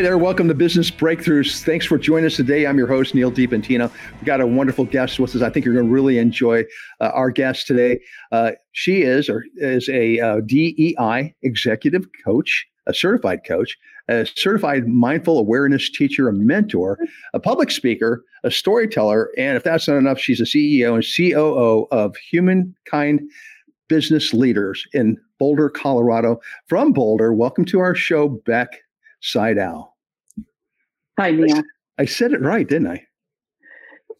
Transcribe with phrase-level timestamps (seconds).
[0.00, 1.62] Hey there, welcome to Business Breakthroughs.
[1.62, 2.66] Thanks for joining us today.
[2.66, 3.92] I'm your host, Neal DiPentino.
[4.14, 5.42] We've got a wonderful guest with us.
[5.42, 6.64] I think you're going to really enjoy
[7.00, 8.00] uh, our guest today.
[8.32, 13.76] Uh, she is or is a uh, DEI executive coach, a certified coach,
[14.08, 16.98] a certified mindful awareness teacher, a mentor,
[17.34, 21.86] a public speaker, a storyteller, and if that's not enough, she's a CEO and COO
[21.90, 23.20] of Humankind
[23.88, 26.40] Business Leaders in Boulder, Colorado.
[26.68, 28.80] From Boulder, welcome to our show, Beck
[29.20, 29.89] Sydow.
[31.20, 31.62] Hi, Neal.
[31.98, 33.04] I said it right, didn't I?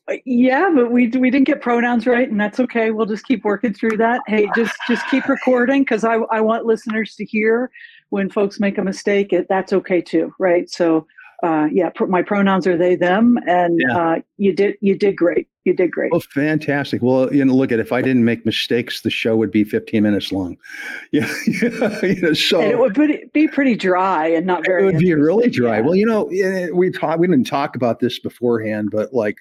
[0.07, 2.91] Uh, yeah, but we we didn't get pronouns right, and that's okay.
[2.91, 4.21] We'll just keep working through that.
[4.27, 7.71] Hey, just just keep recording because I I want listeners to hear
[8.11, 9.33] when folks make a mistake.
[9.33, 10.69] It, that's okay too, right?
[10.69, 11.07] So,
[11.43, 13.97] uh, yeah, pr- my pronouns are they them, and yeah.
[13.97, 16.11] uh, you did you did great you did great.
[16.11, 17.03] Well, fantastic.
[17.03, 20.03] Well, you know, look at if I didn't make mistakes, the show would be 15
[20.03, 20.57] minutes long.
[21.13, 22.97] Yeah, you know, so and it would
[23.33, 24.83] be pretty dry and not very.
[24.83, 25.79] It would be really dry.
[25.79, 25.81] Yeah.
[25.81, 26.25] Well, you know,
[26.73, 27.19] we talk.
[27.19, 29.37] We didn't talk about this beforehand, but like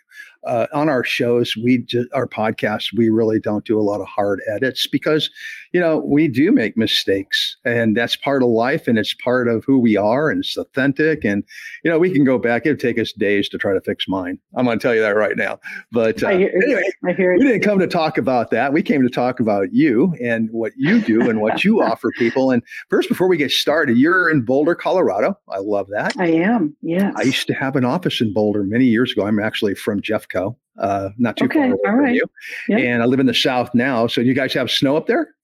[0.46, 4.08] uh, on our shows, we just, our podcasts, we really don't do a lot of
[4.08, 5.30] hard edits because,
[5.72, 9.64] you know, we do make mistakes, and that's part of life, and it's part of
[9.66, 11.44] who we are, and it's authentic, and
[11.84, 12.66] you know, we can go back.
[12.66, 14.40] It'd take us days to try to fix mine.
[14.56, 15.60] I'm going to tell you that right now,
[15.92, 16.24] but.
[16.24, 18.74] Uh, anyway, I hear we didn't come to talk about that.
[18.74, 22.52] We came to talk about you and what you do and what you offer people.
[22.52, 25.38] And first, before we get started, you're in Boulder, Colorado.
[25.50, 26.14] I love that.
[26.18, 26.76] I am.
[26.82, 27.12] Yeah.
[27.16, 29.26] I used to have an office in Boulder many years ago.
[29.26, 32.16] I'm actually from Jeffco, uh, not too okay, far away from right.
[32.16, 32.26] you.
[32.70, 32.80] Yep.
[32.80, 34.08] And I live in the South now.
[34.08, 35.36] So you guys have snow up there?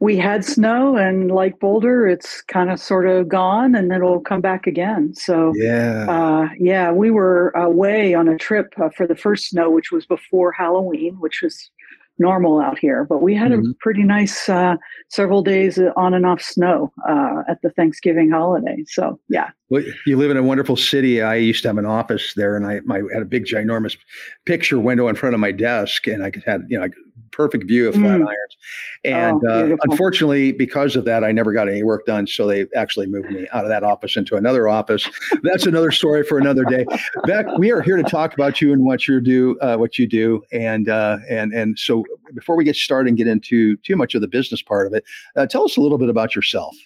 [0.00, 4.40] We had snow and like boulder it's kind of sort of gone and it'll come
[4.40, 5.14] back again.
[5.14, 6.06] So yeah.
[6.08, 10.06] uh, yeah we were away on a trip uh, for the first snow which was
[10.06, 11.70] before halloween which was
[12.18, 13.70] normal out here but we had mm-hmm.
[13.70, 14.76] a pretty nice uh,
[15.08, 18.82] several days on and off snow uh, at the thanksgiving holiday.
[18.88, 21.22] So yeah well, you live in a wonderful city.
[21.22, 23.96] I used to have an office there, and I my, had a big, ginormous
[24.44, 26.90] picture window in front of my desk, and I could had you know a
[27.30, 28.26] perfect view of flat mm.
[28.26, 28.56] irons.
[29.04, 32.26] And oh, uh, unfortunately, because of that, I never got any work done.
[32.26, 35.08] So they actually moved me out of that office into another office.
[35.44, 36.84] That's another story for another day.
[37.26, 40.08] Beck, we are here to talk about you and what you do, uh, what you
[40.08, 42.04] do, and uh, and and so
[42.34, 45.04] before we get started and get into too much of the business part of it,
[45.36, 46.76] uh, tell us a little bit about yourself.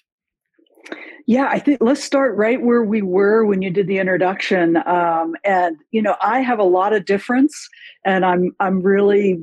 [1.27, 4.77] Yeah, I think let's start right where we were when you did the introduction.
[4.87, 7.69] Um, and you know, I have a lot of difference,
[8.05, 9.39] and I'm I'm really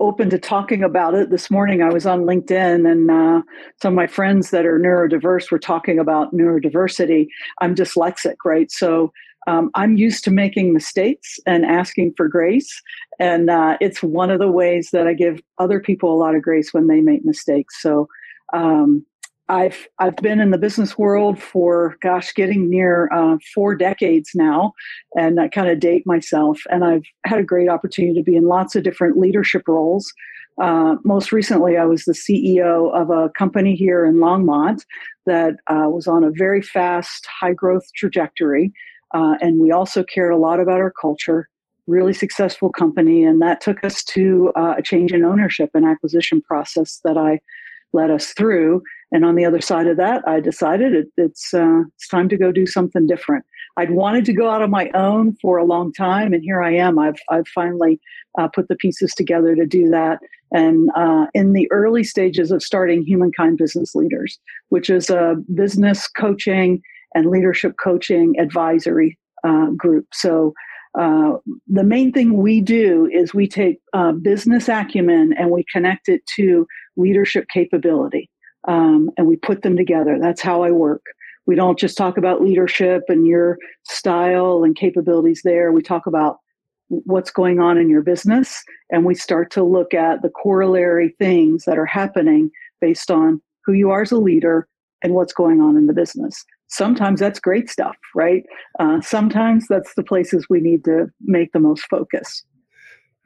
[0.00, 1.30] open to talking about it.
[1.30, 3.42] This morning, I was on LinkedIn, and uh,
[3.80, 7.28] some of my friends that are neurodiverse were talking about neurodiversity.
[7.60, 8.70] I'm dyslexic, right?
[8.72, 9.12] So
[9.46, 12.82] um, I'm used to making mistakes and asking for grace.
[13.20, 16.42] And uh, it's one of the ways that I give other people a lot of
[16.42, 17.80] grace when they make mistakes.
[17.80, 18.08] So
[18.52, 19.04] um,
[19.48, 24.72] I've I've been in the business world for gosh, getting near uh, four decades now,
[25.16, 26.60] and I kind of date myself.
[26.70, 30.12] And I've had a great opportunity to be in lots of different leadership roles.
[30.58, 34.84] Uh, most recently, I was the CEO of a company here in Longmont
[35.26, 38.72] that uh, was on a very fast, high growth trajectory,
[39.12, 41.48] uh, and we also cared a lot about our culture.
[41.86, 46.40] Really successful company, and that took us to uh, a change in ownership and acquisition
[46.40, 47.40] process that I
[47.92, 48.82] led us through
[49.14, 52.36] and on the other side of that, I decided it, it's uh, it's time to
[52.36, 53.44] go do something different.
[53.76, 56.74] I'd wanted to go out on my own for a long time, and here I
[56.74, 56.98] am.
[56.98, 58.00] I've I've finally
[58.36, 60.18] uh, put the pieces together to do that.
[60.50, 64.36] And uh, in the early stages of starting Humankind Business Leaders,
[64.70, 66.82] which is a business coaching
[67.14, 70.06] and leadership coaching advisory uh, group.
[70.12, 70.52] So.
[70.96, 76.08] Uh, the main thing we do is we take uh, business acumen and we connect
[76.08, 78.30] it to leadership capability
[78.68, 80.18] um, and we put them together.
[80.20, 81.04] That's how I work.
[81.46, 85.72] We don't just talk about leadership and your style and capabilities there.
[85.72, 86.38] We talk about
[86.88, 91.64] what's going on in your business and we start to look at the corollary things
[91.64, 92.50] that are happening
[92.80, 94.68] based on who you are as a leader
[95.02, 96.44] and what's going on in the business.
[96.68, 98.44] Sometimes that's great stuff, right?
[98.78, 102.42] Uh, sometimes that's the places we need to make the most focus.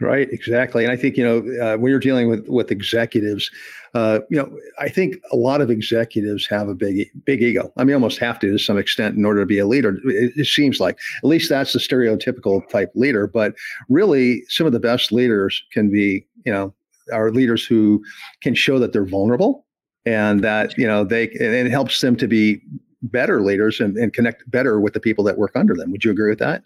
[0.00, 3.50] Right, exactly, and I think you know uh, when you're dealing with with executives,
[3.94, 4.48] uh, you know,
[4.78, 7.72] I think a lot of executives have a big big ego.
[7.76, 9.98] I mean, almost have to to some extent in order to be a leader.
[10.04, 13.26] It, it seems like at least that's the stereotypical type leader.
[13.26, 13.54] But
[13.88, 16.72] really, some of the best leaders can be, you know,
[17.12, 18.00] are leaders who
[18.40, 19.66] can show that they're vulnerable
[20.06, 22.62] and that you know they and it helps them to be
[23.02, 25.90] better leaders and, and connect better with the people that work under them.
[25.90, 26.62] Would you agree with that?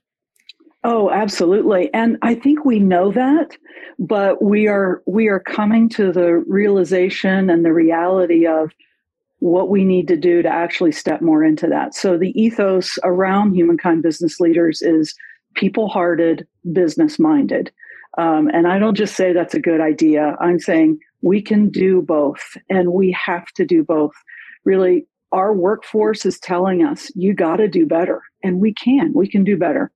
[0.85, 1.93] Oh, absolutely.
[1.95, 3.57] And I think we know that,
[3.99, 8.73] but we are we are coming to the realization and the reality of
[9.41, 11.95] what we need to do to actually step more into that.
[11.95, 15.15] So the ethos around humankind business leaders is
[15.55, 17.71] people hearted, business minded.
[18.19, 20.37] Um, and I don't just say that's a good idea.
[20.41, 24.13] I'm saying we can do both and we have to do both.
[24.65, 29.13] Really, our workforce is telling us you got to do better, and we can.
[29.15, 29.91] We can do better.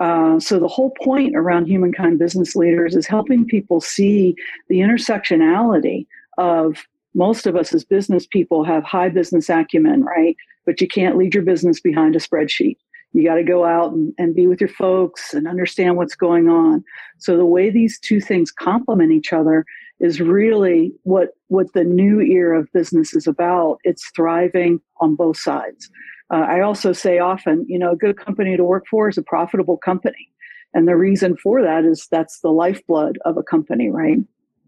[0.00, 4.34] Uh, so the whole point around humankind business leaders is helping people see
[4.68, 6.06] the intersectionality
[6.38, 6.78] of
[7.14, 10.36] most of us as business people have high business acumen, right?
[10.64, 12.76] But you can't lead your business behind a spreadsheet.
[13.12, 16.48] You got to go out and, and be with your folks and understand what's going
[16.48, 16.82] on.
[17.18, 19.66] So the way these two things complement each other
[19.98, 23.78] is really what what the new era of business is about.
[23.82, 25.90] It's thriving on both sides
[26.30, 29.22] uh, i also say often you know a good company to work for is a
[29.22, 30.30] profitable company
[30.74, 34.18] and the reason for that is that's the lifeblood of a company right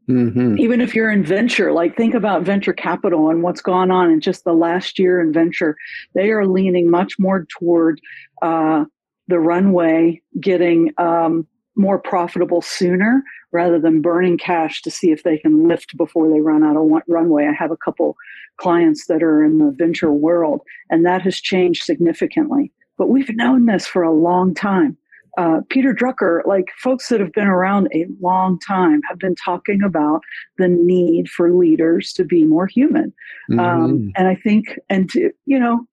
[0.08, 0.58] Mm-hmm.
[0.58, 4.20] Even if you're in venture, like think about venture capital and what's gone on in
[4.20, 5.76] just the last year in venture.
[6.14, 8.00] They are leaning much more toward
[8.42, 8.84] uh,
[9.28, 15.38] the runway getting um, more profitable sooner rather than burning cash to see if they
[15.38, 17.46] can lift before they run out of runway.
[17.46, 18.16] I have a couple
[18.58, 22.72] clients that are in the venture world, and that has changed significantly.
[22.98, 24.96] But we've known this for a long time
[25.38, 29.82] uh, Peter Drucker, like folks that have been around a long time, have been talking
[29.82, 30.20] about
[30.58, 33.12] the need for leaders to be more human.
[33.52, 33.60] Um, mm-hmm.
[33.60, 35.86] Um, and I think, and to, you know,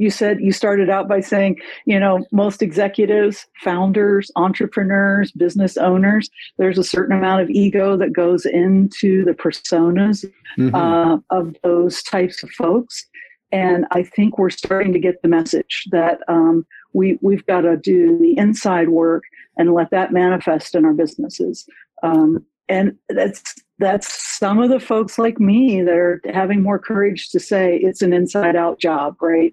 [0.00, 6.30] you said you started out by saying, you know, most executives, founders, entrepreneurs, business owners,
[6.56, 10.24] there's a certain amount of ego that goes into the personas
[10.56, 10.74] mm-hmm.
[10.74, 13.06] uh, of those types of folks.
[13.52, 16.64] And I think we're starting to get the message that um,
[16.94, 19.24] we we've got to do the inside work
[19.58, 21.66] and let that manifest in our businesses.
[22.02, 27.28] Um, and that's that's some of the folks like me that are having more courage
[27.30, 29.52] to say it's an inside out job, right?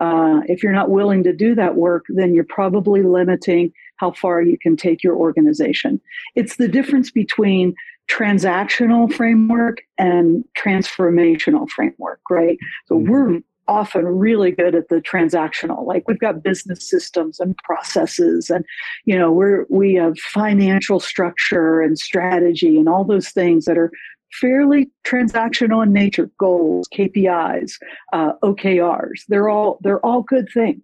[0.00, 4.42] Uh, if you're not willing to do that work, then you're probably limiting how far
[4.42, 6.00] you can take your organization.
[6.34, 7.74] It's the difference between
[8.10, 12.58] transactional framework and transformational framework, right?
[12.86, 13.10] So mm-hmm.
[13.10, 18.64] we're often really good at the transactional like we've got business systems and processes and
[19.06, 23.90] you know we're we have financial structure and strategy and all those things that are
[24.32, 27.72] fairly transactional in nature goals kpis
[28.12, 30.82] uh, okrs they're all they're all good things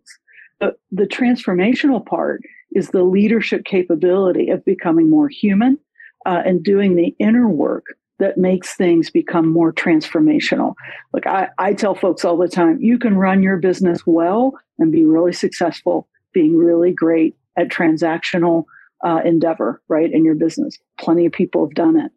[0.58, 2.42] but the transformational part
[2.74, 5.78] is the leadership capability of becoming more human
[6.26, 7.86] uh, and doing the inner work
[8.18, 10.74] that makes things become more transformational.
[11.12, 14.92] Like I, I tell folks all the time, you can run your business well and
[14.92, 18.64] be really successful, being really great at transactional
[19.04, 20.78] uh, endeavor, right, in your business.
[20.98, 22.12] Plenty of people have done it,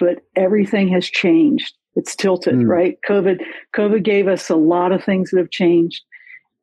[0.00, 1.74] but everything has changed.
[1.94, 2.68] It's tilted, mm.
[2.68, 2.98] right?
[3.08, 3.42] COVID,
[3.76, 6.02] COVID gave us a lot of things that have changed.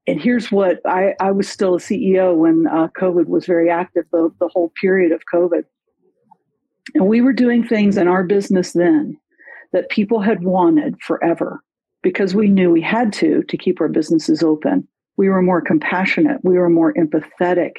[0.08, 4.06] And here's what I, I was still a CEO when uh, COVID was very active,
[4.12, 5.64] the, the whole period of COVID.
[6.96, 9.18] And we were doing things in our business then
[9.74, 11.62] that people had wanted forever
[12.02, 14.88] because we knew we had to to keep our businesses open.
[15.18, 16.40] We were more compassionate.
[16.44, 17.78] We were more empathetic.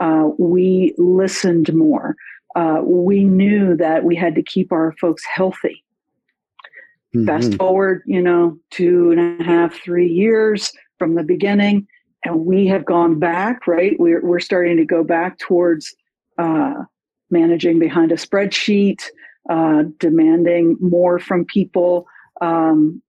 [0.00, 2.16] Uh, we listened more.
[2.58, 5.84] Uh, we knew that we had to keep our folks healthy.
[7.14, 7.24] Mm-hmm.
[7.24, 11.86] Fast forward, you know, two and a half, three years from the beginning,
[12.24, 13.68] and we have gone back.
[13.68, 15.94] Right, we're we're starting to go back towards
[16.38, 16.82] uh,
[17.30, 19.04] managing behind a spreadsheet,
[19.48, 22.08] uh, demanding more from people,
[22.40, 23.00] um,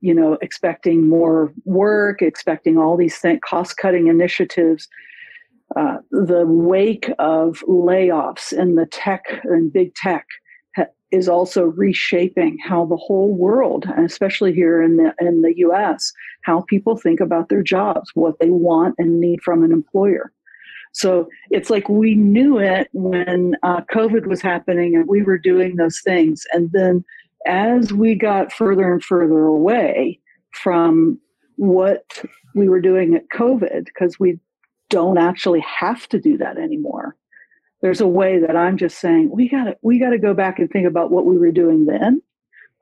[0.00, 4.88] you know, expecting more work, expecting all these cost cutting initiatives.
[5.74, 10.26] Uh, the wake of layoffs in the tech and big tech
[11.12, 16.12] is also reshaping how the whole world, and especially here in the in the U.S.,
[16.42, 20.32] how people think about their jobs, what they want and need from an employer.
[20.92, 25.76] So it's like we knew it when uh, COVID was happening and we were doing
[25.76, 26.44] those things.
[26.52, 27.04] And then
[27.46, 30.18] as we got further and further away
[30.52, 31.20] from
[31.56, 32.22] what
[32.54, 34.38] we were doing at COVID, because we
[34.90, 37.16] don't actually have to do that anymore.
[37.82, 40.58] There's a way that I'm just saying we got to we got to go back
[40.58, 42.22] and think about what we were doing then,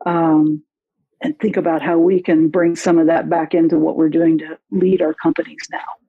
[0.06, 0.62] um,
[1.20, 4.38] and think about how we can bring some of that back into what we're doing
[4.38, 6.03] to lead our companies now.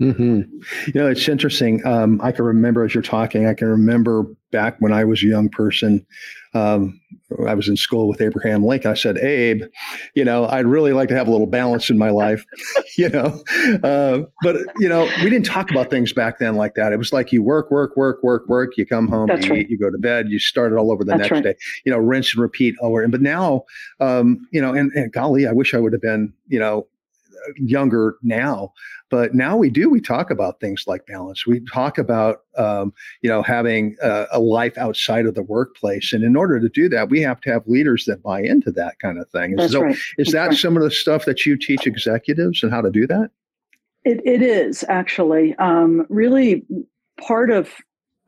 [0.00, 0.40] Mm-hmm.
[0.86, 1.84] You know, it's interesting.
[1.86, 5.26] Um, I can remember as you're talking, I can remember back when I was a
[5.26, 6.06] young person.
[6.54, 7.00] Um,
[7.46, 8.90] I was in school with Abraham Lincoln.
[8.90, 9.62] I said, Abe,
[10.14, 12.44] you know, I'd really like to have a little balance in my life,
[12.98, 13.40] you know.
[13.84, 16.92] Uh, but, you know, we didn't talk about things back then like that.
[16.92, 18.76] It was like you work, work, work, work, work.
[18.76, 19.60] You come home, That's you right.
[19.60, 21.44] eat, you go to bed, you start it all over the That's next right.
[21.44, 21.54] day,
[21.84, 23.02] you know, rinse and repeat over.
[23.02, 23.64] And But now,
[24.00, 26.86] um, you know, and, and golly, I wish I would have been, you know,
[27.56, 28.72] younger now
[29.10, 31.46] but now we do we talk about things like balance.
[31.46, 36.22] We talk about um, you know having a, a, life outside of the workplace and
[36.24, 39.18] in order to do that we have to have leaders that buy into that kind
[39.18, 39.56] of thing.
[39.56, 39.96] That's so right.
[40.16, 40.56] is That's that right.
[40.56, 43.30] some of the stuff that you teach executives and how to do that?
[44.04, 45.54] It, it is actually.
[45.56, 46.64] Um, really
[47.20, 47.70] part of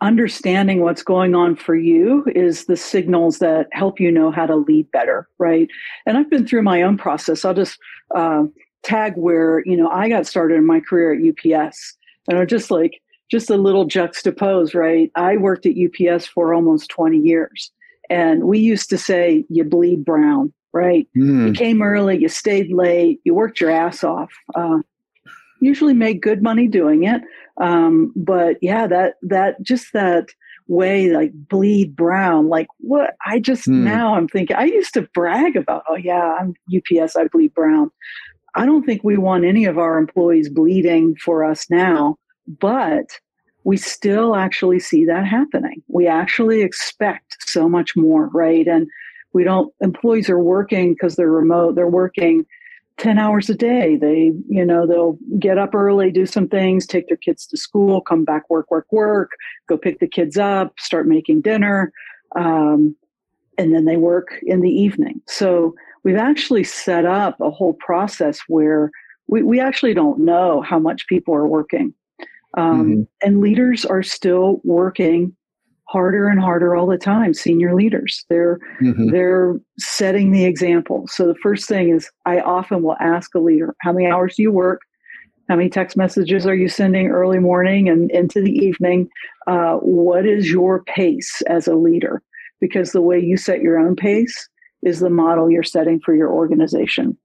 [0.03, 4.57] understanding what's going on for you is the signals that help you know how to
[4.57, 5.69] lead better right?
[6.07, 7.45] And i've been through my own process.
[7.45, 7.79] I'll just
[8.15, 8.45] uh,
[8.83, 11.97] tag where you know I got started in my career at UPS,
[12.29, 15.11] and I'm just like just a little juxtapose, right?
[15.17, 17.71] I worked at UPS for almost 20 years,
[18.11, 21.09] and we used to say you bleed brown, right?
[21.17, 21.49] Mm.
[21.49, 24.31] You came early, you stayed late, you worked your ass off.
[24.55, 24.81] Uh,
[25.61, 27.23] usually made good money doing it,
[27.61, 30.29] um, but yeah, that that just that
[30.69, 33.83] way like bleed brown like what i just mm.
[33.83, 37.91] now i'm thinking i used to brag about oh yeah i'm ups i bleed brown
[38.55, 42.19] I don't think we want any of our employees bleeding for us now,
[42.61, 43.19] but
[43.65, 45.83] we still actually see that happening.
[45.89, 48.67] We actually expect so much more, right?
[48.67, 48.89] And
[49.33, 52.45] we don't, employees are working because they're remote, they're working
[52.99, 53.97] 10 hours a day.
[53.97, 58.01] They, you know, they'll get up early, do some things, take their kids to school,
[58.01, 59.31] come back, work, work, work,
[59.69, 61.93] go pick the kids up, start making dinner.
[62.37, 62.95] Um,
[63.59, 65.21] and then they work in the evening.
[65.27, 68.91] So we've actually set up a whole process where
[69.29, 71.95] we, we actually don't know how much people are working.
[72.57, 73.03] Um, mm-hmm.
[73.23, 75.35] And leaders are still working
[75.93, 79.11] harder and harder all the time senior leaders they're mm-hmm.
[79.11, 83.75] they're setting the example so the first thing is i often will ask a leader
[83.81, 84.81] how many hours do you work
[85.51, 89.07] how many text messages are you sending early morning and into the evening
[89.49, 92.23] uh, what is your pace as a leader
[92.59, 94.49] because the way you set your own pace
[94.83, 97.17] is the model you're setting for your organization.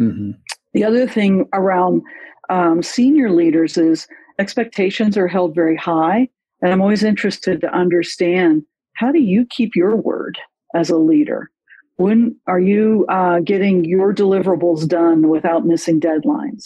[0.00, 0.32] Mm-hmm.
[0.74, 2.02] The other thing around
[2.50, 4.06] um, senior leaders is
[4.38, 6.28] expectations are held very high.
[6.60, 8.62] And I'm always interested to understand
[8.94, 10.38] how do you keep your word
[10.74, 11.50] as a leader?
[11.96, 16.62] When are you uh, getting your deliverables done without missing deadlines?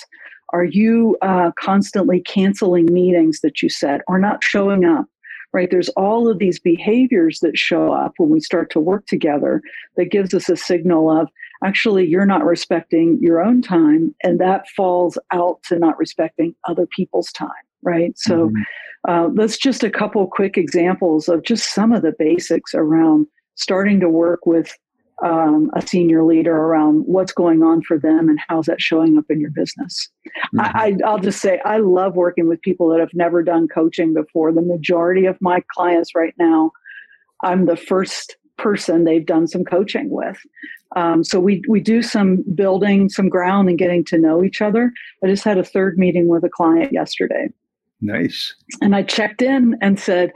[0.52, 5.06] Are you uh, constantly canceling meetings that you set or not showing up?
[5.52, 5.70] Right?
[5.70, 9.62] There's all of these behaviors that show up when we start to work together
[9.96, 11.28] that gives us a signal of
[11.64, 16.86] actually you're not respecting your own time, and that falls out to not respecting other
[16.94, 17.50] people's time,
[17.82, 18.16] right?
[18.18, 19.10] So mm-hmm.
[19.10, 24.00] uh, that's just a couple quick examples of just some of the basics around starting
[24.00, 24.76] to work with
[25.24, 29.24] um, a senior leader around what's going on for them and how's that showing up
[29.30, 30.08] in your business.
[30.54, 30.60] Mm-hmm.
[30.60, 34.52] I, I'll just say I love working with people that have never done coaching before.
[34.52, 36.72] The majority of my clients right now,
[37.42, 40.38] I'm the first person they've done some coaching with.
[40.94, 44.92] Um, so we we do some building some ground and getting to know each other.
[45.22, 47.48] I just had a third meeting with a client yesterday.
[48.00, 48.54] Nice.
[48.82, 50.32] And I checked in and said,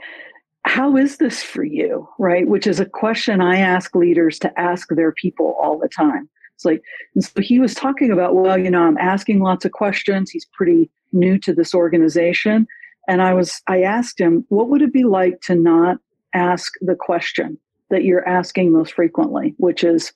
[0.63, 2.07] how is this for you?
[2.19, 2.47] Right.
[2.47, 6.29] Which is a question I ask leaders to ask their people all the time.
[6.55, 6.83] It's like,
[7.15, 10.29] and so he was talking about, well, you know, I'm asking lots of questions.
[10.29, 12.67] He's pretty new to this organization.
[13.07, 15.97] And I was, I asked him, what would it be like to not
[16.33, 17.57] ask the question
[17.89, 20.13] that you're asking most frequently, which is,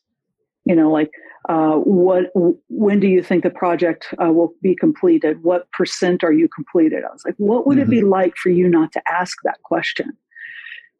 [0.65, 1.11] you know, like,
[1.49, 2.31] uh, what
[2.69, 7.03] when do you think the project uh, will be completed what percent are you completed
[7.03, 7.83] i was like what would mm-hmm.
[7.93, 10.17] it be like for you not to ask that question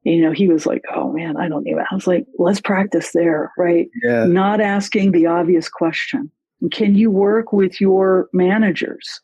[0.06, 1.84] you know, he was like, oh man, I don't even.
[1.92, 3.90] I was like, let's practice there, right?
[4.04, 4.26] Yeah.
[4.26, 6.32] Not asking the obvious question.
[6.72, 9.20] Can you work with your managers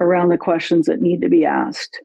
[0.00, 2.00] around the questions that need to be asked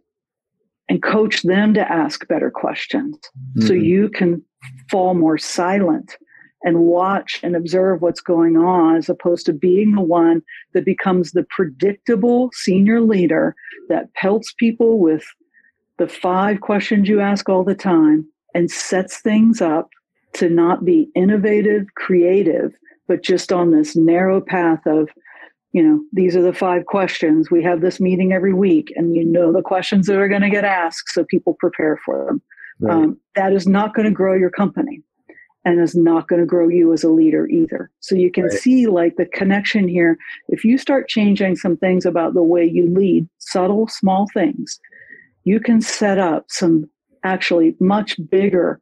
[0.87, 3.17] and coach them to ask better questions
[3.57, 3.67] mm-hmm.
[3.67, 4.43] so you can
[4.89, 6.15] fall more silent
[6.63, 10.41] and watch and observe what's going on as opposed to being the one
[10.73, 13.55] that becomes the predictable senior leader
[13.87, 15.23] that pelts people with
[15.99, 19.89] the five questions you ask all the time and sets things up
[20.33, 22.73] to not be innovative, creative,
[23.07, 25.09] but just on this narrow path of,
[25.73, 27.51] you know, these are the five questions.
[27.51, 30.49] We have this meeting every week, and you know the questions that are going to
[30.49, 32.41] get asked, so people prepare for them.
[32.79, 32.93] Right.
[32.93, 35.03] Um, that is not going to grow your company.
[35.65, 37.91] and is not going to grow you as a leader either.
[37.99, 38.53] So you can right.
[38.53, 40.17] see like the connection here.
[40.47, 44.79] If you start changing some things about the way you lead, subtle, small things,
[45.49, 46.87] you can set up some
[47.23, 48.79] actually much bigger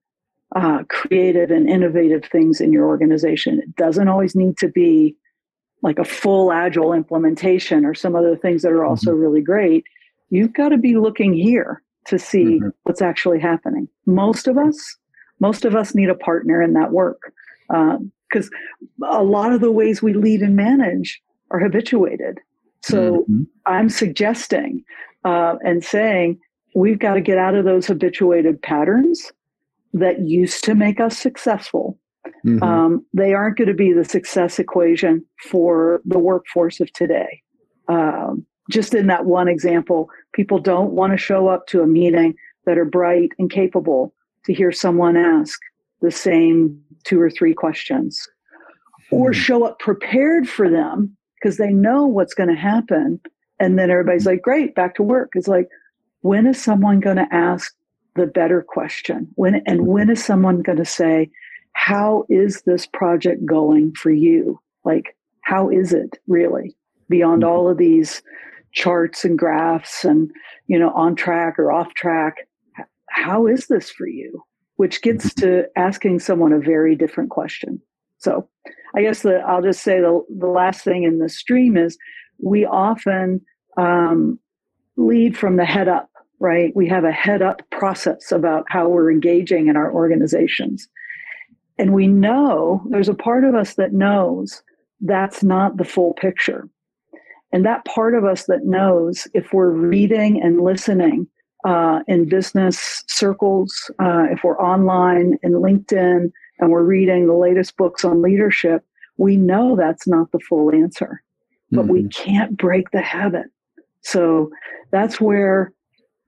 [0.53, 3.59] uh, creative and innovative things in your organization.
[3.59, 5.15] It doesn't always need to be
[5.81, 9.21] like a full agile implementation or some other things that are also mm-hmm.
[9.21, 9.85] really great.
[10.29, 12.69] You've got to be looking here to see mm-hmm.
[12.83, 13.87] what's actually happening.
[14.05, 14.77] Most of us,
[15.39, 17.31] most of us need a partner in that work
[17.69, 18.49] because
[19.01, 22.39] um, a lot of the ways we lead and manage are habituated.
[22.81, 23.43] So mm-hmm.
[23.65, 24.83] I'm suggesting
[25.23, 26.39] uh, and saying
[26.77, 29.31] we've got to get out of those habituated patterns
[29.93, 31.97] that used to make us successful.
[32.45, 32.61] Mm-hmm.
[32.61, 37.41] Um, they aren't going to be the success equation for the workforce of today.
[37.87, 42.35] Um, just in that one example, people don't want to show up to a meeting
[42.67, 44.13] that are bright and capable
[44.45, 45.59] to hear someone ask
[46.01, 48.27] the same two or three questions
[49.09, 49.39] or mm-hmm.
[49.39, 53.19] show up prepared for them because they know what's going to happen
[53.59, 55.67] and then everybody's like great back to work it's like
[56.21, 57.73] when is someone going to ask
[58.15, 59.27] the better question?
[59.35, 61.29] When and when is someone going to say
[61.73, 64.59] how is this project going for you?
[64.83, 66.75] Like how is it really?
[67.09, 67.51] Beyond mm-hmm.
[67.51, 68.21] all of these
[68.73, 70.29] charts and graphs and
[70.67, 72.35] you know on track or off track
[73.09, 74.43] how is this for you?
[74.75, 75.41] Which gets mm-hmm.
[75.41, 77.81] to asking someone a very different question.
[78.19, 78.49] So
[78.95, 81.97] i guess the i'll just say the, the last thing in the stream is
[82.39, 83.41] we often
[83.77, 84.39] um,
[84.97, 89.11] lead from the head up right we have a head up process about how we're
[89.11, 90.87] engaging in our organizations
[91.77, 94.61] and we know there's a part of us that knows
[95.01, 96.67] that's not the full picture
[97.51, 101.27] and that part of us that knows if we're reading and listening
[101.65, 107.77] uh, in business circles, uh, if we're online in LinkedIn and we're reading the latest
[107.77, 108.83] books on leadership,
[109.17, 111.23] we know that's not the full answer,
[111.71, 111.93] but mm-hmm.
[111.93, 113.47] we can't break the habit.
[114.07, 114.49] So
[114.91, 115.73] that's where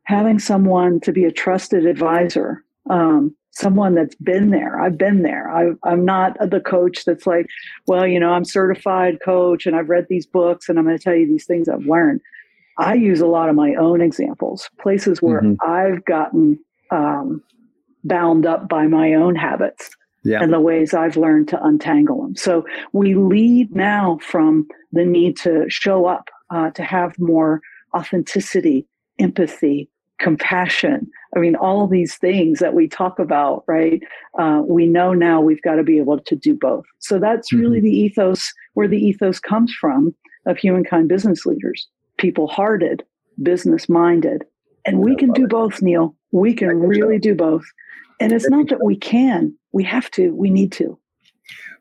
[0.04, 4.80] having someone to be a trusted advisor um, someone that's been there.
[4.80, 5.50] I've been there.
[5.50, 7.48] I, I'm not the coach that's like,
[7.88, 11.04] well, you know, I'm certified coach and I've read these books and I'm going to
[11.04, 12.22] tell you these things I've learned.
[12.78, 15.70] I use a lot of my own examples, places where mm-hmm.
[15.70, 16.60] I've gotten
[16.92, 17.44] um,
[18.04, 19.90] bound up by my own habits
[20.24, 20.42] yeah.
[20.42, 22.36] and the ways I've learned to untangle them.
[22.36, 27.62] So we lead now from the need to show up, uh, to have more
[27.96, 28.88] authenticity,
[29.20, 31.10] empathy, compassion.
[31.36, 34.02] I mean, all these things that we talk about, right?
[34.38, 36.86] Uh, we know now we've got to be able to do both.
[37.00, 37.62] So that's mm-hmm.
[37.62, 40.14] really the ethos, where the ethos comes from
[40.46, 43.04] of humankind business leaders, people hearted,
[43.42, 44.44] business minded.
[44.86, 45.50] And we can do it.
[45.50, 46.16] both, Neal.
[46.32, 47.22] We can really so.
[47.22, 47.66] do both.
[48.20, 50.98] And it's not that we can, we have to, we need to.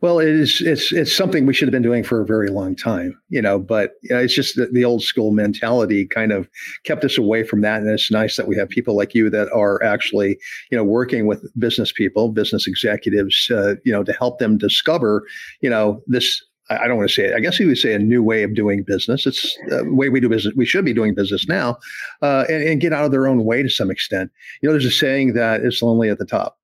[0.00, 0.60] Well, it is.
[0.60, 3.58] It's it's something we should have been doing for a very long time, you know.
[3.58, 6.48] But it's just that the old school mentality kind of
[6.84, 7.80] kept us away from that.
[7.80, 10.38] And it's nice that we have people like you that are actually,
[10.70, 15.24] you know, working with business people, business executives, uh, you know, to help them discover,
[15.62, 17.34] you know, this I don't want to say it.
[17.34, 19.26] I guess you would say a new way of doing business.
[19.26, 20.54] It's the way we do business.
[20.54, 21.78] We should be doing business now,
[22.20, 24.30] uh, and, and, get out of their own way to some extent.
[24.60, 26.57] You know, there's a saying that it's lonely at the top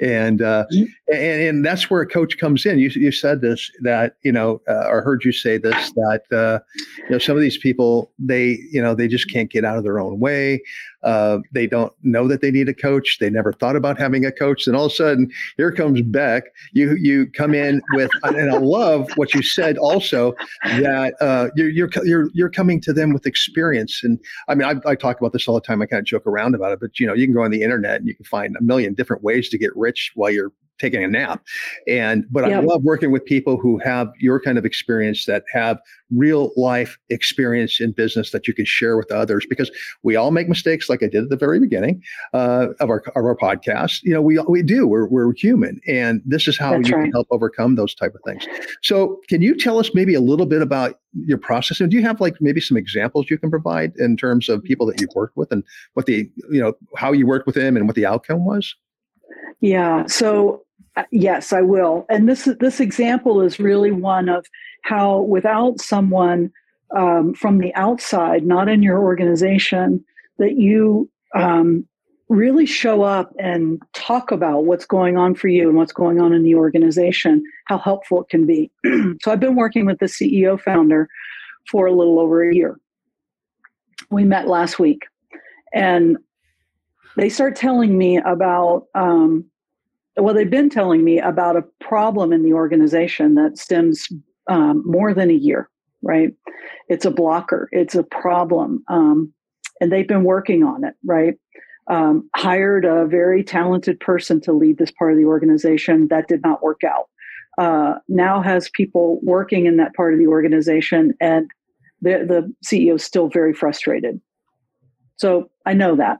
[0.00, 0.84] and uh, mm-hmm.
[1.12, 2.78] and, and that's where a coach comes in.
[2.78, 6.58] You you said this that you know uh, or heard you say this that uh,
[6.98, 9.84] you know some of these people they you know they just can't get out of
[9.84, 10.62] their own way.
[11.02, 13.18] Uh, they don't know that they need a coach.
[13.20, 14.66] They never thought about having a coach.
[14.66, 16.44] And all of a sudden, here comes Beck.
[16.72, 20.34] You you come in with, and I love what you said also
[20.64, 24.02] that uh, you're you're you're you're coming to them with experience.
[24.02, 25.82] And I mean, I, I talk about this all the time.
[25.82, 27.62] I kind of joke around about it, but you know, you can go on the
[27.62, 31.04] internet and you can find a million different ways to get rich while you're taking
[31.04, 31.42] a nap.
[31.86, 32.62] And but yep.
[32.62, 35.78] I love working with people who have your kind of experience that have
[36.10, 39.70] real life experience in business that you can share with others because
[40.02, 42.02] we all make mistakes like I did at the very beginning
[42.34, 44.02] uh, of our of our podcast.
[44.02, 44.86] You know, we we do.
[44.86, 47.04] We're we're human and this is how That's you right.
[47.04, 48.46] can help overcome those type of things.
[48.82, 52.04] So, can you tell us maybe a little bit about your process and do you
[52.04, 55.36] have like maybe some examples you can provide in terms of people that you've worked
[55.36, 55.64] with and
[55.94, 58.74] what the you know how you worked with them and what the outcome was?
[59.60, 60.06] Yeah.
[60.06, 60.62] So
[61.10, 62.06] yes, I will.
[62.08, 64.46] And this this example is really one of
[64.82, 66.50] how, without someone
[66.96, 70.04] um, from the outside, not in your organization,
[70.38, 71.86] that you um,
[72.28, 76.32] really show up and talk about what's going on for you and what's going on
[76.32, 78.70] in the organization, how helpful it can be.
[79.20, 81.08] so I've been working with the CEO founder
[81.70, 82.78] for a little over a year.
[84.10, 85.02] We met last week,
[85.74, 86.16] and
[87.16, 89.49] they start telling me about um,
[90.20, 94.08] well, they've been telling me about a problem in the organization that stems
[94.48, 95.68] um, more than a year,
[96.02, 96.32] right?
[96.88, 98.82] It's a blocker, it's a problem.
[98.88, 99.32] Um,
[99.80, 101.34] and they've been working on it, right?
[101.88, 106.08] Um, hired a very talented person to lead this part of the organization.
[106.08, 107.08] That did not work out.
[107.58, 111.50] Uh, now has people working in that part of the organization, and
[112.00, 114.20] the, the CEO is still very frustrated.
[115.16, 116.18] So I know that.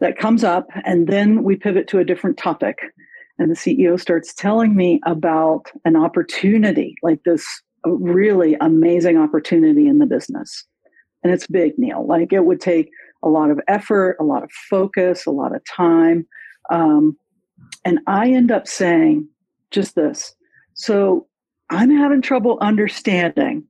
[0.00, 2.78] That comes up, and then we pivot to a different topic.
[3.40, 7.44] And the CEO starts telling me about an opportunity, like this
[7.86, 10.66] really amazing opportunity in the business.
[11.24, 12.06] And it's big, Neal.
[12.06, 12.90] Like it would take
[13.22, 16.26] a lot of effort, a lot of focus, a lot of time.
[16.70, 17.16] Um,
[17.82, 19.26] and I end up saying
[19.70, 20.34] just this.
[20.74, 21.26] So
[21.70, 23.64] I'm having trouble understanding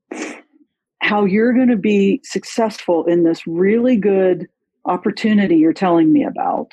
[1.00, 4.48] how you're going to be successful in this really good
[4.84, 6.72] opportunity you're telling me about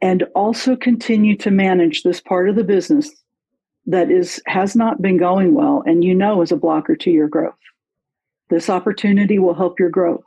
[0.00, 3.10] and also continue to manage this part of the business
[3.86, 7.28] that is has not been going well and you know is a blocker to your
[7.28, 7.54] growth.
[8.50, 10.24] This opportunity will help your growth.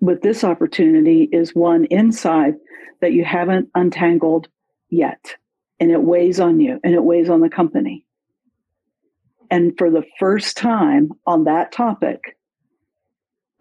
[0.00, 2.54] But this opportunity is one inside
[3.00, 4.48] that you haven't untangled
[4.88, 5.36] yet
[5.78, 8.04] and it weighs on you and it weighs on the company.
[9.50, 12.36] And for the first time on that topic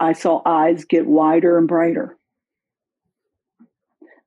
[0.01, 2.17] i saw eyes get wider and brighter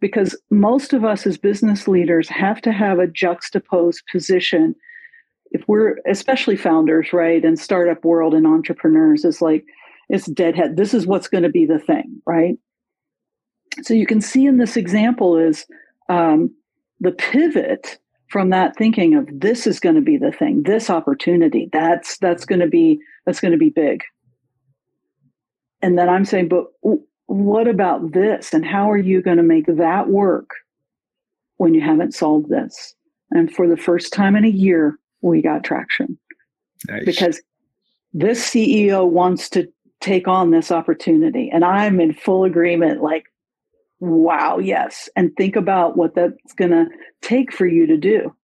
[0.04, 4.74] because most of us as business leaders have to have a juxtaposed position.
[5.50, 9.64] If we're especially founders right and startup world and entrepreneurs is like
[10.10, 10.76] it's deadhead.
[10.76, 12.58] This is what's going to be the thing right?
[13.80, 15.64] So you can see in this example is
[16.10, 16.54] um,
[17.00, 21.70] the pivot from that thinking of this is going to be the thing this opportunity
[21.72, 24.02] that's that's going to be that's going to be big.
[25.80, 26.66] And then i'm saying but
[27.26, 28.52] what about this?
[28.52, 30.50] And how are you going to make that work
[31.56, 32.94] when you haven't solved this?
[33.30, 36.18] And for the first time in a year we got traction.
[36.87, 37.06] Nice.
[37.06, 37.40] because
[38.12, 39.66] this ceo wants to
[40.02, 43.24] take on this opportunity and i'm in full agreement like
[44.04, 45.08] wow yes.
[45.16, 46.87] And think about what that's going to
[47.22, 48.34] take for you to do.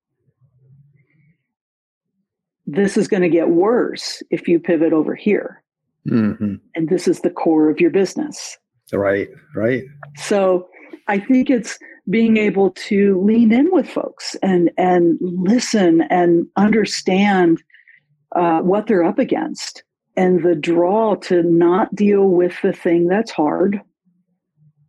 [2.66, 5.62] This is going to get worse if you pivot over here.
[6.08, 6.54] Mm-hmm.
[6.74, 8.56] and this is the core of your business
[8.98, 9.84] Right, right.
[10.16, 10.68] So
[11.08, 17.62] I think it's being able to lean in with folks and and listen and understand
[18.34, 19.84] uh, what they're up against
[20.16, 23.80] and the draw to not deal with the thing that's hard,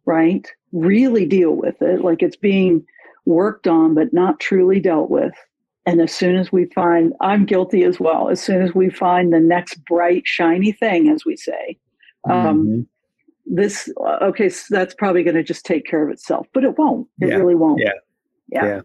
[0.06, 0.48] right?
[0.72, 2.86] Really deal with it like it's being
[3.26, 5.34] worked on but not truly dealt with.
[5.86, 9.34] And as soon as we find, I'm guilty as well, as soon as we find
[9.34, 11.80] the next bright, shiny thing, as we say,
[12.30, 12.82] um, mm-hmm
[13.45, 16.77] this uh, okay so that's probably going to just take care of itself but it
[16.77, 17.36] won't it yeah.
[17.36, 17.91] really won't yeah
[18.49, 18.82] yeah yeah,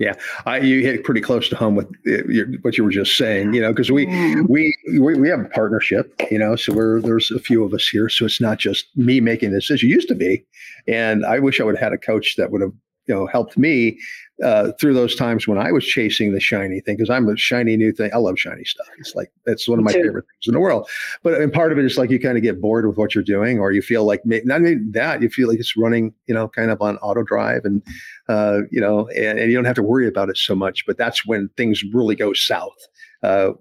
[0.00, 0.12] yeah.
[0.44, 3.54] I, you hit pretty close to home with uh, your, what you were just saying,
[3.54, 4.48] you know, because we, mm.
[4.48, 7.88] we we we have a partnership, you know, so we're there's a few of us
[7.88, 10.44] here, so it's not just me making this as it used to be,
[10.86, 12.72] and I wish I would have had a coach that would have
[13.06, 13.98] you know helped me
[14.44, 17.76] uh, through those times when I was chasing the shiny thing because I'm a shiny
[17.76, 18.10] new thing.
[18.12, 18.86] I love shiny stuff.
[18.98, 20.88] It's like that's one of my favorite things in the world.
[21.22, 23.24] But and part of it is like you kind of get bored with what you're
[23.24, 26.48] doing, or you feel like not even that you feel like it's running, you know,
[26.48, 27.82] kind of on auto drive, and
[28.28, 30.84] uh, you know, and, and you don't have to worry about it so much.
[30.86, 32.76] But that's when things really go south.
[33.22, 33.52] Uh,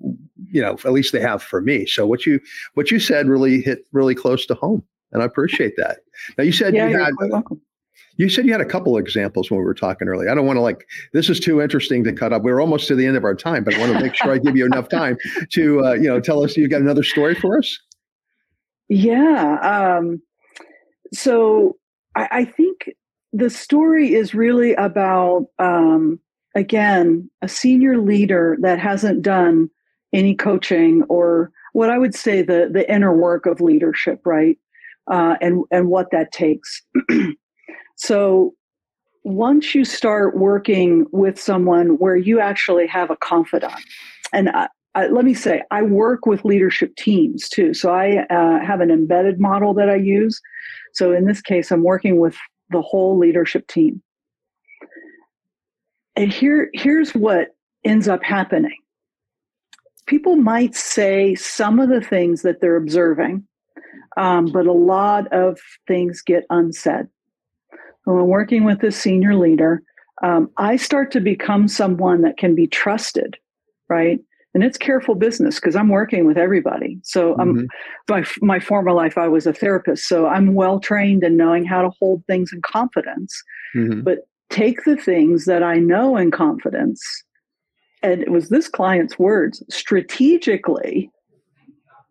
[0.52, 1.86] you know, at least they have for me.
[1.86, 2.40] So what you
[2.74, 6.00] what you said really hit really close to home, and I appreciate that.
[6.38, 7.14] Now you said yeah, you had
[8.18, 10.30] you said you had a couple of examples when we were talking earlier.
[10.30, 12.44] I don't want to like this is too interesting to cut up.
[12.44, 14.38] We're almost to the end of our time, but I want to make sure I
[14.38, 15.18] give you enough time
[15.52, 17.78] to uh, you know tell us you've got another story for us.
[18.88, 19.98] Yeah.
[19.98, 20.22] Um,
[21.14, 21.78] so
[22.16, 22.92] I, I, think
[23.34, 26.20] the story is really about um,
[26.56, 29.70] again a senior leader that hasn't done
[30.14, 34.58] any coaching or what I would say the the inner work of leadership, right?
[35.12, 36.82] Uh, and and what that takes.
[37.96, 38.54] So
[39.24, 43.74] once you start working with someone where you actually have a confidant,
[44.32, 47.74] and I, I, let me say, I work with leadership teams too.
[47.74, 50.40] So I uh, have an embedded model that I use.
[50.94, 52.38] So in this case, I'm working with
[52.70, 54.02] the whole leadership team.
[56.16, 57.50] And here, here's what
[57.84, 58.78] ends up happening.
[60.06, 63.46] People might say some of the things that they're observing,
[64.16, 67.08] um, but a lot of things get unsaid
[68.06, 69.84] when I'm working with a senior leader,
[70.24, 73.38] um, I start to become someone that can be trusted,
[73.90, 74.20] right?
[74.54, 77.00] And it's careful business because I'm working with everybody.
[77.04, 77.66] So I'm mm-hmm.
[78.10, 81.82] my my former life I was a therapist, so I'm well trained in knowing how
[81.82, 83.44] to hold things in confidence.
[83.76, 84.02] Mm-hmm.
[84.02, 87.04] But take the things that I know in confidence,
[88.02, 91.12] and it was this client's words strategically,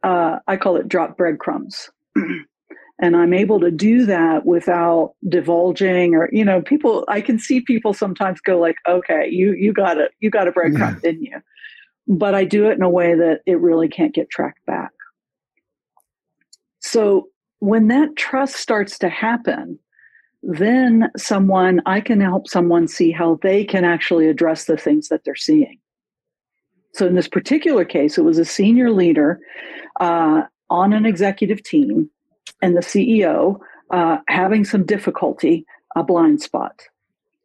[0.02, 1.90] uh, I call it drop breadcrumbs.
[3.00, 7.60] and I'm able to do that without divulging or you know people I can see
[7.60, 11.00] people sometimes go like okay you you got it you got a breadcrumb yeah.
[11.02, 11.40] didn't you?
[12.06, 14.90] But I do it in a way that it really can't get tracked back.
[16.80, 17.28] So
[17.60, 19.78] when that trust starts to happen
[20.42, 25.24] then someone I can help someone see how they can actually address the things that
[25.24, 25.78] they're seeing.
[26.92, 29.40] So in this particular case it was a senior leader
[30.00, 32.10] uh, on an executive team
[32.62, 33.58] and the CEO
[33.90, 35.64] uh, having some difficulty,
[35.96, 36.82] a blind spot.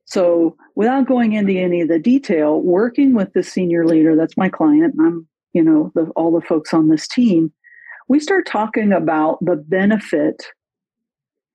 [0.05, 4.49] So, without going into any of the detail, working with the senior leader, that's my
[4.49, 7.53] client, and I'm, you know, the, all the folks on this team,
[8.07, 10.47] we start talking about the benefit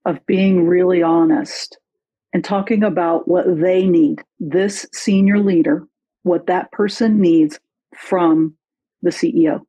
[0.06, 1.78] of being really honest
[2.32, 5.86] and talking about what they need, this senior leader,
[6.22, 7.58] what that person needs
[7.96, 8.54] from
[9.02, 9.60] the CEO.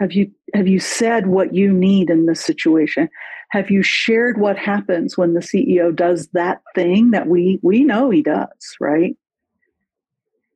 [0.00, 3.08] Have you have you said what you need in this situation?
[3.50, 8.10] Have you shared what happens when the CEO does that thing that we we know
[8.10, 9.16] he does, right?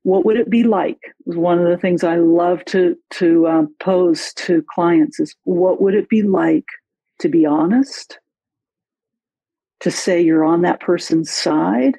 [0.02, 0.98] What would it be like?
[1.24, 5.94] One of the things I love to to uh, pose to clients is what would
[5.94, 6.66] it be like
[7.20, 8.18] to be honest,
[9.80, 11.96] to say you're on that person's side,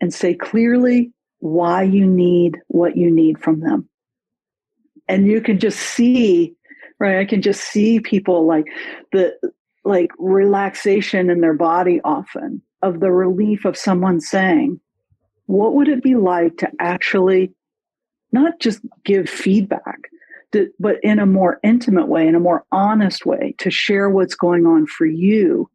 [0.00, 3.89] and say clearly why you need what you need from them
[5.10, 6.54] and you can just see
[6.98, 8.66] right i can just see people like
[9.12, 9.34] the
[9.84, 14.80] like relaxation in their body often of the relief of someone saying
[15.46, 17.52] what would it be like to actually
[18.32, 19.98] not just give feedback
[20.78, 24.64] but in a more intimate way in a more honest way to share what's going
[24.64, 25.68] on for you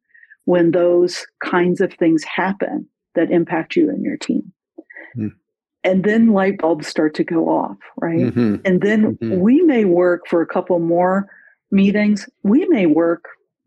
[0.45, 4.53] when those kinds of things happen that impact you and your team?
[5.17, 5.31] Mm
[5.85, 8.55] and then light bulbs start to go off right mm-hmm.
[8.65, 9.39] and then mm-hmm.
[9.39, 11.29] we may work for a couple more
[11.71, 13.25] meetings we may work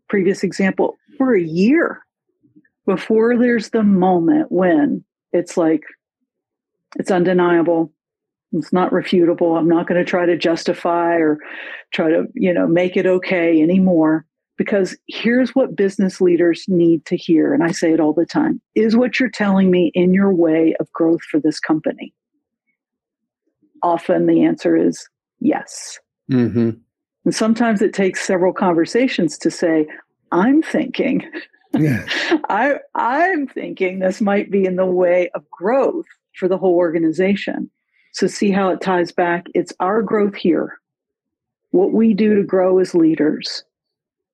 [0.09, 2.05] previous example for a year
[2.85, 5.83] before there's the moment when it's like
[6.97, 7.91] it's undeniable
[8.51, 11.39] it's not refutable i'm not going to try to justify or
[11.91, 14.25] try to you know make it okay anymore
[14.59, 17.53] because here's what business leaders need to hear.
[17.53, 20.75] And I say it all the time is what you're telling me in your way
[20.81, 22.13] of growth for this company?
[23.81, 25.07] Often the answer is
[25.39, 25.97] yes.
[26.29, 26.71] Mm-hmm.
[27.23, 29.87] And sometimes it takes several conversations to say,
[30.33, 31.23] I'm thinking.
[31.71, 32.05] Yeah.
[32.49, 37.71] I I'm thinking this might be in the way of growth for the whole organization.
[38.11, 39.45] So see how it ties back.
[39.53, 40.79] It's our growth here.
[41.71, 43.63] What we do to grow as leaders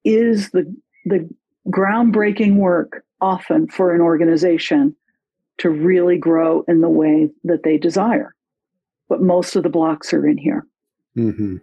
[0.06, 0.74] is the
[1.06, 1.30] the
[1.70, 4.96] groundbreaking work often for an organization
[5.58, 8.36] to really grow in the way that they desire.
[9.10, 10.66] But most of the blocks are in here.
[11.18, 11.58] Mm-hmm.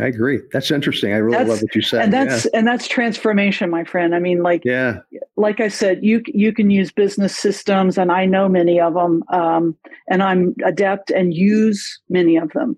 [0.00, 0.40] I agree.
[0.52, 1.12] That's interesting.
[1.12, 2.02] I really that's, love what you said.
[2.02, 2.50] And that's yeah.
[2.58, 4.14] and that's transformation, my friend.
[4.14, 5.00] I mean, like yeah,
[5.36, 9.22] like I said, you you can use business systems, and I know many of them,
[9.28, 9.76] um,
[10.08, 12.76] and I'm adept and use many of them.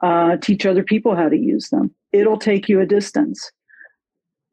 [0.00, 3.50] Uh, teach other people how to use them it'll take you a distance.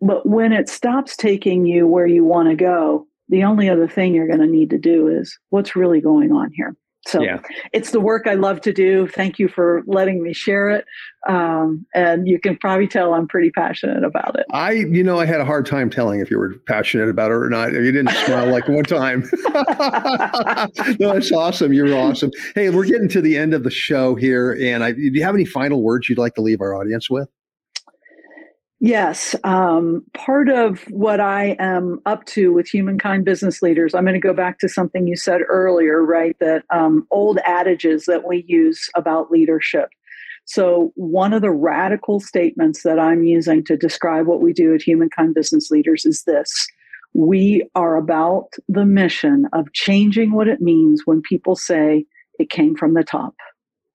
[0.01, 4.13] But when it stops taking you where you want to go, the only other thing
[4.13, 6.75] you're going to need to do is what's really going on here.
[7.07, 7.39] So yeah.
[7.71, 9.07] it's the work I love to do.
[9.07, 10.85] Thank you for letting me share it.
[11.27, 14.45] Um, and you can probably tell I'm pretty passionate about it.
[14.51, 17.35] I, you know, I had a hard time telling if you were passionate about it
[17.35, 17.73] or not.
[17.73, 19.29] You didn't smile like one time.
[20.99, 21.73] no, that's awesome.
[21.73, 22.31] You're awesome.
[22.55, 24.57] Hey, we're getting to the end of the show here.
[24.59, 27.29] And I, do you have any final words you'd like to leave our audience with?
[28.85, 29.33] Yes.
[29.43, 34.19] Um, part of what I am up to with humankind business leaders, I'm going to
[34.19, 36.37] go back to something you said earlier, right?
[36.39, 39.89] That um, old adages that we use about leadership.
[40.45, 44.83] So, one of the radical statements that I'm using to describe what we do at
[44.83, 46.67] Humankind Business Leaders is this
[47.15, 52.05] We are about the mission of changing what it means when people say
[52.37, 53.33] it came from the top,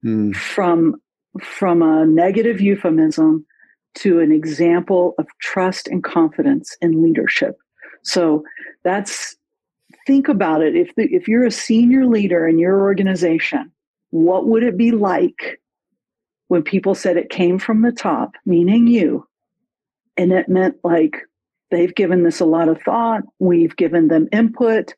[0.04, 0.34] mm.
[0.34, 1.00] from,
[1.40, 3.46] from a negative euphemism
[3.96, 7.58] to an example of trust and confidence in leadership.
[8.02, 8.44] So
[8.84, 9.36] that's
[10.06, 10.76] think about it.
[10.76, 13.70] If the, if you're a senior leader in your organization,
[14.10, 15.60] what would it be like
[16.48, 19.26] when people said it came from the top, meaning you,
[20.16, 21.16] and it meant like
[21.70, 24.94] they've given this a lot of thought, we've given them input,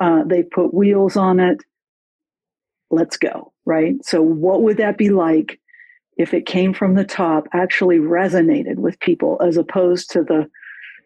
[0.00, 1.62] uh, they put wheels on it.
[2.90, 3.94] Let's go, right?
[4.04, 5.59] So, what would that be like
[6.20, 10.48] if it came from the top, actually resonated with people as opposed to the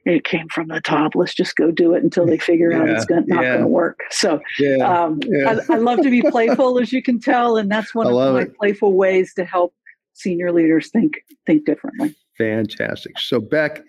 [0.05, 1.13] it came from the top.
[1.15, 3.51] Let's just go do it until they figure yeah, out it's gonna, not yeah.
[3.53, 4.01] going to work.
[4.11, 7.95] So yeah, um, I, I, love to be playful, as you can tell, and that's
[7.95, 8.57] one of my it.
[8.59, 9.73] playful ways to help
[10.13, 11.15] senior leaders think
[11.47, 12.15] think differently.
[12.37, 13.17] Fantastic.
[13.19, 13.83] So, Beck,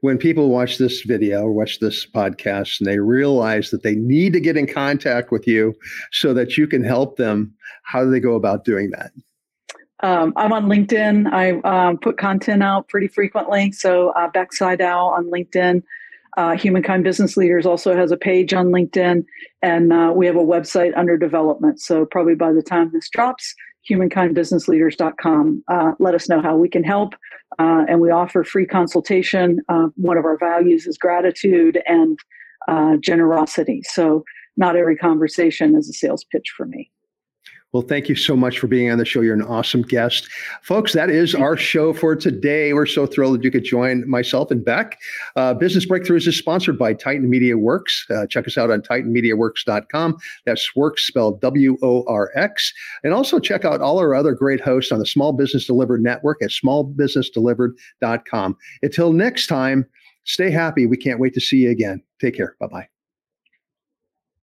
[0.00, 4.32] when people watch this video or watch this podcast and they realize that they need
[4.32, 5.74] to get in contact with you
[6.10, 9.12] so that you can help them, how do they go about doing that?
[10.02, 11.32] Um, I'm on LinkedIn.
[11.32, 13.70] I um, put content out pretty frequently.
[13.72, 15.82] So, uh, Beck Sydow on LinkedIn.
[16.36, 19.24] Uh, Humankind Business Leaders also has a page on LinkedIn,
[19.60, 21.80] and uh, we have a website under development.
[21.80, 23.54] So, probably by the time this drops,
[23.88, 25.64] humankindbusinessleaders.com.
[25.68, 27.14] Uh, let us know how we can help.
[27.58, 29.60] Uh, and we offer free consultation.
[29.68, 32.18] Uh, one of our values is gratitude and
[32.66, 33.82] uh, generosity.
[33.84, 34.24] So,
[34.56, 36.91] not every conversation is a sales pitch for me.
[37.72, 39.22] Well, thank you so much for being on the show.
[39.22, 40.28] You're an awesome guest.
[40.62, 42.74] Folks, that is our show for today.
[42.74, 44.98] We're so thrilled that you could join myself and Beck.
[45.36, 48.10] Uh, Business Breakthroughs is sponsored by Titan Media Worx.
[48.10, 50.18] Uh, check us out on titanmediaworx.com.
[50.44, 52.74] That's works spelled W O R X.
[53.02, 56.42] And also check out all our other great hosts on the Small Business Delivered Network
[56.42, 58.56] at smallbusinessdelivered.com.
[58.82, 59.86] Until next time,
[60.24, 60.86] stay happy.
[60.86, 62.02] We can't wait to see you again.
[62.20, 62.56] Take care.
[62.60, 62.91] Bye bye.